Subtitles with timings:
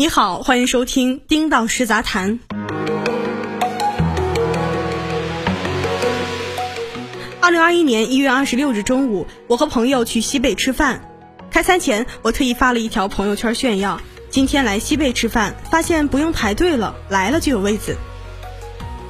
[0.00, 2.38] 你好，欢迎收听《丁道师杂谈》。
[7.38, 11.02] 二零二一年一月二十六日中午，我和朋友去西贝吃饭。
[11.50, 14.00] 开餐前，我特意发了一条朋友圈炫耀：
[14.30, 17.94] 今天来西贝吃饭，发现不用排队了，来了就有位子。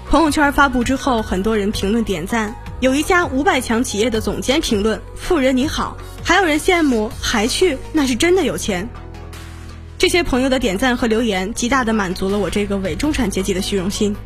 [0.09, 2.57] 朋友圈发布之后，很多人评论点赞。
[2.81, 5.97] 有一家五百强企业的总监评论：“富人你好。”
[6.27, 8.89] 还有人羡慕，还去，那是真的有钱。
[10.01, 14.17] 这些朋友的点赞和留言，极大的满足了我这个伪中产阶级的虚荣心。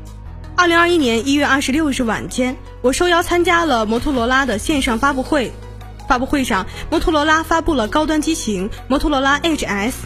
[0.54, 5.50] 二零二一年一月二十六日晚间，我受邀参加了摩托罗拉的线上发布会。
[6.08, 9.98] 发布会上，摩托罗拉发布了高端机型摩托罗拉 Edge S。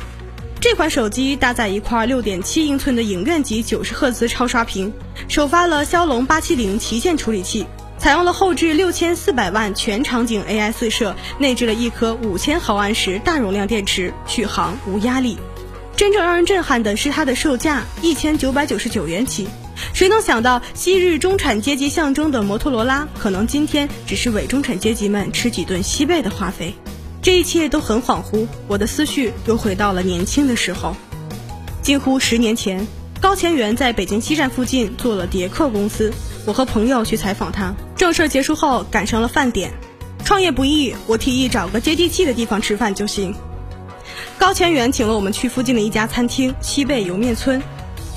[0.58, 4.94] 这款手机搭载一块六点七英寸的影院级九十赫兹超刷屏，
[5.28, 7.66] 首发了骁龙八七零旗舰处理器。
[7.98, 15.36] 采用了后置六千四百万全场景 AI 四摄，内置了一颗五千毫安时大容量电池，续航无压力。
[15.98, 19.48] 真正让人震撼的是它的售价一千九百九十九元起。
[19.92, 26.72] 谁能想到昔日中产阶级象征的摩托罗拉，可能今天只是伪中产阶级们吃几顿西贝的花费？
[27.20, 30.94] 这一切都很恍惚，我的思绪又回到了年轻的时候，
[31.82, 32.86] 近乎十年前，
[33.20, 36.12] 高前元在北京西站附近做了叠客公司。
[36.46, 39.72] 我和朋友去采访他，正事结束后赶上了饭点。
[40.24, 43.34] 创业不易，我提议找个接地气的地方吃饭就行。
[44.38, 47.60] 高千元请了我们去附近的一家餐厅西贝莜面村。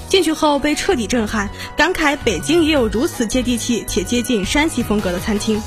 [0.08, 5.62] 进去后被彻底震撼，感慨北京也有如此接地气且接近山西风格的餐厅。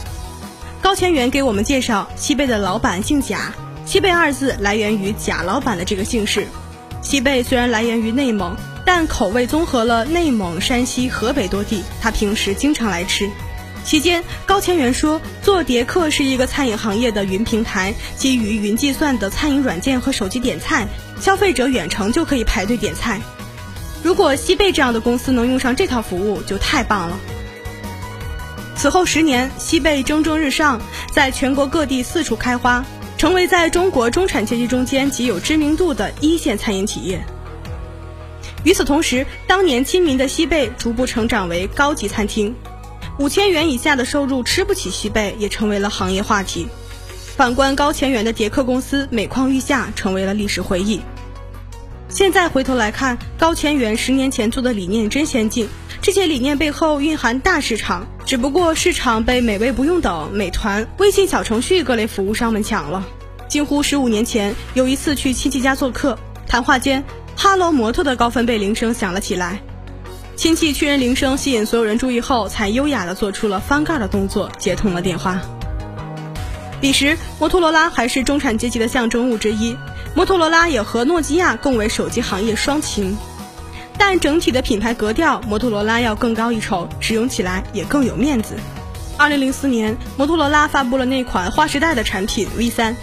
[0.81, 3.53] 高千元给我们介绍，西贝的老板姓贾，
[3.85, 6.47] 西贝二字来源于贾老板的这个姓氏。
[7.03, 8.57] 西贝虽然来源于内蒙。
[8.87, 13.31] 但口味综合了内蒙、山西、河北多地，他平时经常来吃。
[13.85, 20.89] 期间，高千元说，做叠客是一个餐饮行业的云平台，基于云计算的餐饮软件和手机点菜，
[21.21, 23.21] 消费者远程就可以排队点菜。
[24.03, 27.19] 如果西贝这样的公司能用上这套服务，就太棒了。
[28.75, 30.81] 此后十年，西贝蒸蒸日上，
[31.13, 32.85] 在全国各地四处开花，
[33.19, 37.25] 成为在中国中产阶级中间极有知名度的一线餐饮企业。
[38.63, 42.55] 与此同时，当年亲民的西贝逐步成长为高级餐厅，
[43.19, 46.67] 五千元以下的收入吃不起西贝也成为了行业话题。
[47.37, 51.01] 反观高千元的叠客公司每况愈下，成为了历史回忆。
[52.09, 55.69] 现在回头来看，高千元十年前做的理念真先进，
[56.01, 63.05] 这些理念背后蕴含大市场，只不过市场被美味不用等、美团、微信小程序各类服务商们抢了。
[63.49, 67.05] 近乎十五年前，有一次去亲戚家做客，谈话间。
[67.37, 69.61] 哈喽，摩托的高分贝铃声响了起来。
[70.37, 75.41] 亲戚确认铃声吸引所有人注意后，才优雅地做出了翻盖的动作，接通了电话。
[76.81, 79.77] 彼时，摩托罗拉还是中产阶级的象征物之一。
[80.15, 83.17] 摩托罗拉也和诺基亚共为手机行业双擎，
[83.97, 88.57] 但整体的品牌格调，摩托罗拉要更高一筹，使用起来也更有面子。
[89.17, 92.97] 二零零四年，摩托罗拉发布了那款划时代的产品 V 三。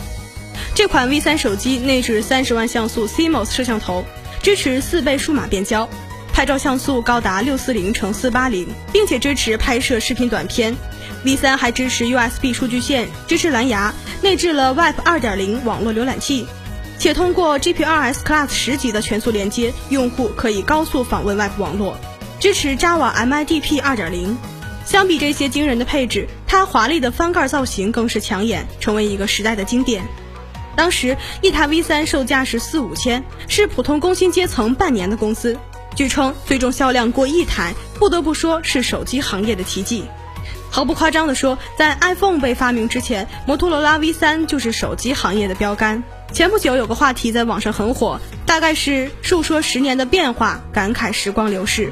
[0.75, 4.03] 这款 V 三手机内置三十万像素 CMOS 摄像头。
[4.43, 5.87] 支持四倍数码变焦，
[6.33, 10.75] 拍照像素高达六四零乘四八零，并且支持拍摄视频短片。
[11.23, 16.47] V 三还支持 USB 数据线，支持蓝牙，内置了 Web 二点零网络浏览器，
[16.97, 21.95] 且通过 GPRS Class 十级的全速连接，用户可以高速访问 Web 网络，
[22.39, 24.35] 支持 Java MIDP 二点零。
[24.83, 30.03] 相比这些惊人的配置，它华丽的翻盖造型更是抢眼，成为一个时代的经典。
[30.75, 35.55] 当时一台 V 三售价是四五千，是普通工薪阶层半年的工资。
[35.96, 40.06] 据称最终销量过亿台，不得不说是手机行业的奇迹。
[40.69, 46.02] 毫不夸张地说，在 iPhone 被发明之前，摩托罗拉 V 三就是手机行业的标杆。
[46.31, 51.91] 前不久有个话题在网上很火，大概是述说十年的变化，感慨时光流逝。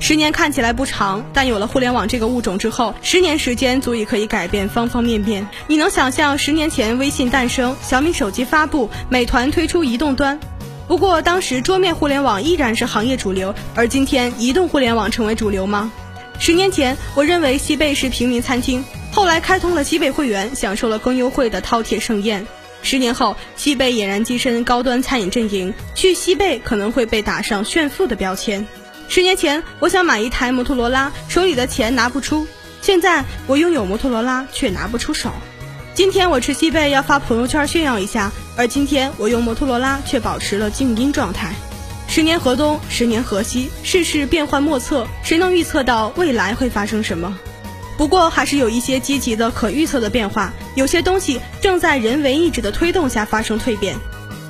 [0.00, 5.46] 十年看起来不长，但有了互联网这个物种之后，十年时间足以可以改变方方面面。
[5.68, 10.40] 你能想象十年前微信诞生、小米手机发布、美团推出移动端？
[10.88, 15.90] 不过当时桌面互联网依然是行业主流，而今天移动互联网成为主流吗？
[16.38, 22.46] 十年前，我认为西贝是平民餐厅，后来开通了西贝会员，享受了更优惠的饕餮盛宴。
[22.82, 28.66] 十年后，西贝俨然跻身高端餐饮阵营，去西贝可能会被打上炫富的标签。
[29.08, 32.44] 十年前，我想买一台摩托罗拉，手里的钱拿不出；
[32.80, 35.30] 现在，我拥有摩托罗拉，却拿不出手。
[35.94, 41.54] 今天我吃西贝要发朋友圈炫耀一下，而今天我用摩托罗拉却保持了静音状态。
[42.08, 47.38] 十年河东，十年河西，世事变幻莫测，谁能预测到未来会发生什么？
[47.98, 50.54] 不过，还是有一些积极的、可预测的变化。
[50.76, 53.94] 有些东西正在人为意志的推动下发生蜕变。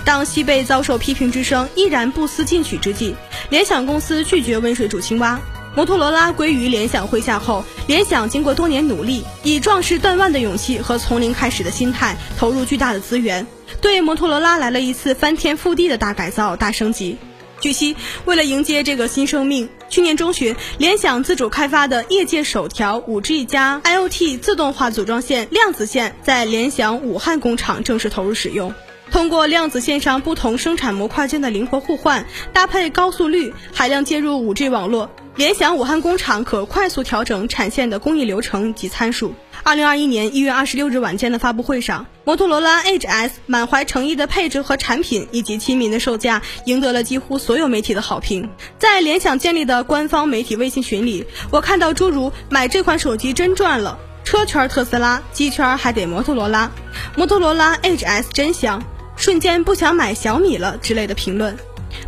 [0.05, 3.17] 当西贝遭受批评之声依然不思进取之际，
[3.51, 5.41] 联想公司拒绝温水煮青蛙。
[5.75, 13.47] 摩托罗拉归于联想麾下后，联想经过多年努力，以壮士断腕的勇气和从零开始的心态，投入巨大的资源，
[13.81, 17.17] 对摩托罗拉来了一次翻天覆地的大改造、大升级。
[17.61, 17.97] 据悉，
[18.27, 28.75] 为了迎接这个新生命，去年中旬，联想自主开发的业界首条 5G 加 IoT 自动化组装线量子线在联想武汉工厂正式投入使用。
[29.11, 35.09] 通过量子线上不同生产模块间的灵活互换，搭配高速率、海量接入 5G 网络。
[35.35, 39.35] 联想武汉工厂可快速调整产线的工艺流程及参数。
[39.63, 48.51] 二零二一年一月二十六日晚间的发布会上，摩托罗拉 Edge S 满怀诚意的配置和产品，以及亲民的售价，赢得了几乎所有媒体的好评。
[48.79, 56.71] 在联想建立的官方媒体微信群里，我看到诸如“买这款手机真赚了”“车圈特斯拉，机圈还得摩托罗拉
[57.17, 58.83] ”“摩托罗拉 Edge S 真香，
[59.17, 61.57] 瞬间不想买小米了”之类的评论。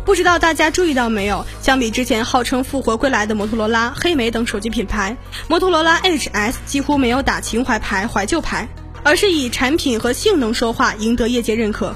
[0.03, 1.45] 不知道大家注意到没有？
[1.61, 5.17] 相比之前号称复活归来的摩托罗拉、黑莓等手机品牌，
[5.47, 8.67] 摩托罗拉 Edge S 几乎没有打情怀牌、怀旧牌，
[9.03, 11.95] 而是以产品和性能说话，赢得业界认可。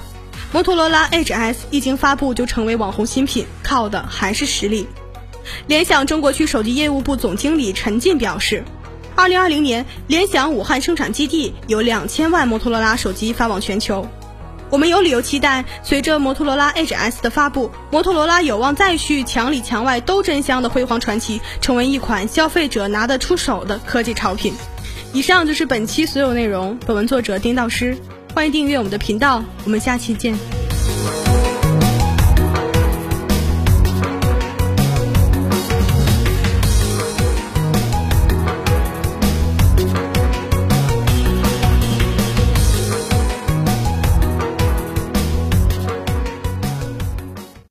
[0.51, 4.87] 摩托罗拉 Edge S 一经发布就成为网红新品，靠的还是实力。
[5.67, 8.63] 联想中国区手机业务部总经理陈进表示，
[9.15, 14.07] 二零二零年，联想武汉生产基地有两千万摩托罗拉手机发往全球。
[14.69, 24.53] 我们有理由期待，随着摩托罗拉 H S 的发布，摩托罗拉有望再续墙里墙外都真香的辉煌传奇，成为一款消费者拿得出手的科技潮品。
[25.11, 26.77] 以上就是本期所有内容。
[26.85, 27.97] 本文作者丁道师，
[28.35, 30.58] 欢迎订阅我们的频道，我们下期见。